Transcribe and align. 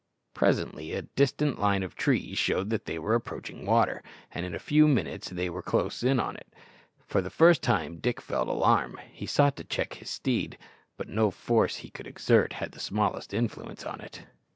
Presently 0.33 0.93
a 0.93 1.03
distant 1.03 1.59
line 1.59 1.83
of 1.83 1.93
trees 1.95 2.35
showed 2.35 2.71
that 2.71 2.85
they 2.85 2.97
were 2.97 3.13
approaching 3.13 3.67
water, 3.67 4.01
and 4.31 4.47
in 4.47 4.55
a 4.55 4.57
few 4.57 4.87
minutes 4.87 5.29
they 5.29 5.47
were 5.47 5.61
close 5.61 6.03
on 6.03 6.35
it. 6.37 6.47
For 7.05 7.21
the 7.21 7.29
first 7.29 7.61
time 7.61 7.99
Dick 7.99 8.19
felt 8.19 8.47
alarm. 8.47 8.99
He 9.11 9.27
sought 9.27 9.55
to 9.57 9.63
check 9.63 9.93
his 9.93 10.09
steed, 10.09 10.57
but 10.97 11.07
no 11.07 11.29
force 11.29 11.75
he 11.75 11.91
could 11.91 12.07
exert 12.07 12.53
had 12.53 12.71
the 12.71 12.79
smallest 12.79 13.31
influence 13.31 13.83
on 13.85 14.01
it. 14.01 14.25